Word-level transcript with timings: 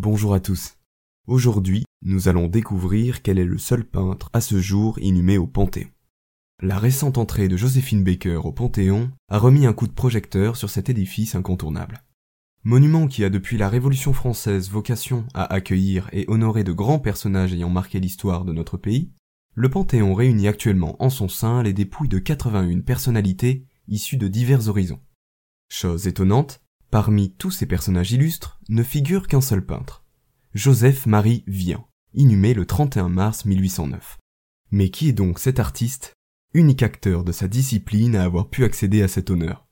Bonjour 0.00 0.32
à 0.32 0.38
tous. 0.38 0.76
Aujourd'hui, 1.26 1.82
nous 2.02 2.28
allons 2.28 2.46
découvrir 2.46 3.20
quel 3.20 3.36
est 3.36 3.44
le 3.44 3.58
seul 3.58 3.84
peintre 3.84 4.30
à 4.32 4.40
ce 4.40 4.60
jour 4.60 4.96
inhumé 5.00 5.38
au 5.38 5.48
Panthéon. 5.48 5.88
La 6.62 6.78
récente 6.78 7.18
entrée 7.18 7.48
de 7.48 7.56
Joséphine 7.56 8.04
Baker 8.04 8.42
au 8.44 8.52
Panthéon 8.52 9.10
a 9.28 9.38
remis 9.38 9.66
un 9.66 9.72
coup 9.72 9.88
de 9.88 9.92
projecteur 9.92 10.56
sur 10.56 10.70
cet 10.70 10.88
édifice 10.88 11.34
incontournable. 11.34 12.04
Monument 12.62 13.08
qui 13.08 13.24
a 13.24 13.28
depuis 13.28 13.58
la 13.58 13.68
Révolution 13.68 14.12
française 14.12 14.70
vocation 14.70 15.26
à 15.34 15.52
accueillir 15.52 16.08
et 16.12 16.26
honorer 16.28 16.62
de 16.62 16.70
grands 16.70 17.00
personnages 17.00 17.52
ayant 17.52 17.68
marqué 17.68 17.98
l'histoire 17.98 18.44
de 18.44 18.52
notre 18.52 18.76
pays, 18.76 19.10
le 19.54 19.68
Panthéon 19.68 20.14
réunit 20.14 20.46
actuellement 20.46 20.94
en 21.02 21.10
son 21.10 21.28
sein 21.28 21.64
les 21.64 21.72
dépouilles 21.72 22.08
de 22.08 22.20
81 22.20 22.82
personnalités 22.82 23.66
issues 23.88 24.16
de 24.16 24.28
divers 24.28 24.68
horizons. 24.68 25.00
Chose 25.68 26.06
étonnante, 26.06 26.60
Parmi 26.90 27.30
tous 27.32 27.50
ces 27.50 27.66
personnages 27.66 28.12
illustres 28.12 28.58
ne 28.70 28.82
figure 28.82 29.26
qu'un 29.26 29.42
seul 29.42 29.64
peintre, 29.64 30.04
Joseph-Marie 30.54 31.44
Vien, 31.46 31.84
inhumé 32.14 32.54
le 32.54 32.64
31 32.64 33.10
mars 33.10 33.44
1809. 33.44 34.16
Mais 34.70 34.88
qui 34.88 35.10
est 35.10 35.12
donc 35.12 35.38
cet 35.38 35.60
artiste, 35.60 36.14
unique 36.54 36.82
acteur 36.82 37.24
de 37.24 37.32
sa 37.32 37.46
discipline 37.46 38.16
à 38.16 38.24
avoir 38.24 38.48
pu 38.48 38.64
accéder 38.64 39.02
à 39.02 39.08
cet 39.08 39.28
honneur? 39.28 39.66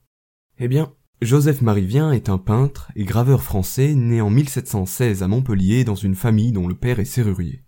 Eh 0.59 0.67
bien, 0.67 0.93
Joseph-Marie 1.23 1.87
Vien 1.87 2.11
est 2.11 2.29
un 2.29 2.37
peintre 2.37 2.91
et 2.95 3.03
graveur 3.03 3.41
français 3.41 3.95
né 3.95 4.21
en 4.21 4.29
1716 4.29 5.23
à 5.23 5.27
Montpellier 5.27 5.83
dans 5.83 5.95
une 5.95 6.13
famille 6.13 6.51
dont 6.51 6.67
le 6.67 6.75
père 6.75 6.99
est 6.99 7.05
serrurier. 7.05 7.63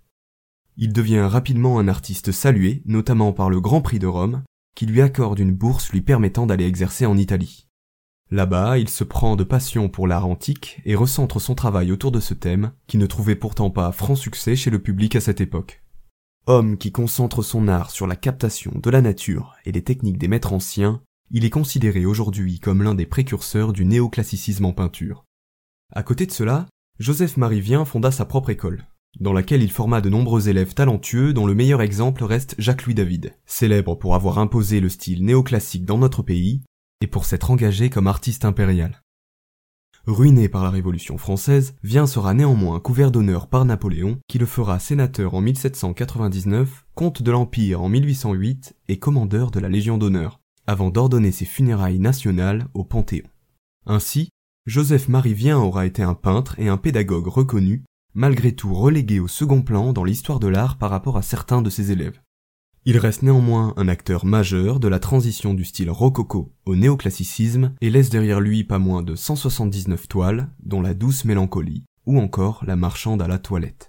Il 0.78 0.94
devient 0.94 1.22
rapidement 1.22 1.80
un 1.80 1.88
artiste 1.88 2.32
salué, 2.32 2.84
notamment 2.86 3.34
par 3.34 3.50
le 3.50 3.60
Grand 3.60 3.82
Prix 3.82 3.98
de 3.98 4.06
Rome, 4.06 4.44
qui 4.76 4.86
lui 4.86 5.02
accorde 5.02 5.40
une 5.40 5.56
bourse 5.56 5.92
lui 5.92 6.02
permettant 6.02 6.46
d'aller 6.46 6.68
exercer 6.68 7.08
en 7.08 7.18
Italie. 7.18 7.69
Là-bas, 8.32 8.78
il 8.78 8.90
se 8.90 9.04
prend 9.04 9.36
de 9.36 9.44
passion 9.44 9.90
pour 9.90 10.06
l'art 10.06 10.28
antique 10.28 10.82
et 10.86 10.94
recentre 10.94 11.42
son 11.42 11.56
travail 11.56 11.92
autour 11.92 12.12
de 12.12 12.20
ce 12.20 12.36
thème, 12.36 12.72
qui 12.86 12.98
ne 13.00 13.08
trouvait 13.08 13.36
pourtant 13.36 13.72
pas 13.72 13.92
franc 13.92 14.16
succès 14.16 14.56
chez 14.56 14.70
le 14.70 14.80
public 14.80 15.16
à 15.16 15.22
cette 15.22 15.42
époque. 15.42 15.82
Homme 16.46 16.78
qui 16.78 16.92
concentre 16.92 17.42
son 17.42 17.68
art 17.68 17.90
sur 17.90 18.06
la 18.06 18.16
captation 18.16 18.72
de 18.76 18.90
la 18.92 19.02
nature 19.02 19.56
et 19.66 19.72
les 19.72 19.84
techniques 19.84 20.20
des 20.20 20.28
maîtres 20.28 20.54
anciens, 20.54 21.02
il 21.32 21.44
est 21.44 21.50
considéré 21.50 22.06
aujourd'hui 22.06 22.60
comme 22.60 22.84
l'un 22.84 22.94
des 22.94 23.08
précurseurs 23.08 23.74
du 23.74 23.86
néoclassicisme 23.86 24.66
en 24.66 24.74
peinture. 24.74 25.26
À 25.92 26.04
côté 26.04 26.28
de 26.28 26.32
cela, 26.32 26.68
Joseph-Marie 27.00 27.62
Vien 27.62 27.84
fonda 27.84 28.12
sa 28.12 28.26
propre 28.26 28.52
école, 28.52 28.86
dans 29.20 29.34
laquelle 29.34 29.64
il 29.64 29.72
forma 29.72 30.02
de 30.02 30.10
nombreux 30.10 30.50
élèves 30.50 30.76
talentueux 30.76 31.34
dont 31.34 31.48
le 31.48 31.56
meilleur 31.56 31.82
exemple 31.82 32.24
reste 32.24 32.54
Jacques-Louis 32.60 32.94
David, 32.94 33.36
célèbre 33.48 33.96
pour 33.96 34.14
avoir 34.14 34.38
imposé 34.38 34.82
le 34.82 34.90
style 34.90 35.26
néoclassique 35.26 35.86
dans 35.86 35.98
notre 35.98 36.22
pays 36.22 36.62
et 37.02 37.08
pour 37.08 37.26
s'être 37.26 37.52
engagé 37.52 37.90
comme 37.90 38.08
artiste 38.08 38.46
impérial. 38.46 39.02
Ruiné 40.06 40.50
par 40.50 40.64
la 40.64 40.70
Révolution 40.70 41.18
française, 41.18 41.76
Vien 41.84 42.08
sera 42.08 42.34
néanmoins 42.34 42.80
couvert 42.80 43.12
d'honneur 43.12 43.48
par 43.48 43.66
Napoléon, 43.66 44.18
qui 44.28 44.40
le 44.40 44.46
fera 44.46 44.80
sénateur 44.80 45.34
en 45.34 45.42
1799, 45.42 46.86
comte 46.96 47.22
de 47.22 47.32
l'Empire 47.32 47.82
en 47.82 47.90
1808 47.90 48.76
et 48.88 48.98
commandeur 48.98 49.52
de 49.52 49.60
la 49.60 49.70
Légion 49.70 49.98
d'honneur, 49.98 50.40
avant 50.66 50.90
d'ordonner 50.90 51.32
ses 51.32 51.46
funérailles 51.46 52.00
nationales 52.00 52.68
au 52.74 52.84
Panthéon. 52.84 53.28
Ainsi, 53.86 54.30
Joseph-Marie 54.66 55.34
Vien 55.34 55.58
aura 55.58 55.86
été 55.86 56.02
un 56.02 56.16
peintre 56.16 56.56
et 56.60 56.70
un 56.70 56.78
pédagogue 56.78 57.28
reconnu, 57.28 57.84
malgré 58.14 58.54
tout 58.54 58.74
relégué 58.74 59.20
au 59.20 59.28
second 59.28 59.62
plan 59.62 59.94
dans 59.94 60.04
l'histoire 60.04 60.40
de 60.40 60.48
l'art 60.48 60.78
par 60.78 60.90
rapport 60.90 61.18
à 61.18 61.22
certains 61.22 61.62
de 61.62 61.70
ses 61.70 61.92
élèves. 61.92 62.20
Il 62.86 62.98
reste 62.98 63.24
néanmoins 63.24 63.74
un 63.78 63.88
acteur 63.88 64.26
majeur 64.26 64.80
de 64.80 64.88
la 64.88 65.00
transition 65.00 65.54
du 65.54 65.66
style 65.66 65.92
rococo 65.92 66.54
au 66.66 66.76
néoclassicisme 66.76 67.74
et 67.82 67.90
laisse 67.90 68.10
derrière 68.10 68.40
lui 68.40 68.64
pas 68.64 68.80
moins 68.80 69.04
de 69.04 69.16
179 69.16 70.08
toiles, 70.08 70.50
dont 70.64 70.82
la 70.82 70.94
douce 70.94 71.26
mélancolie 71.26 71.84
ou 72.06 72.20
encore 72.20 72.64
la 72.66 72.76
marchande 72.76 73.22
à 73.22 73.28
la 73.28 73.38
toilette. 73.38 73.89